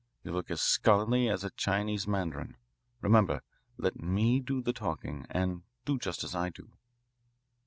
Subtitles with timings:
[0.23, 2.57] You look as scholarly as a Chinese mandarin.
[3.01, 3.43] Remember,
[3.77, 6.71] let me do the talking and do just as I do."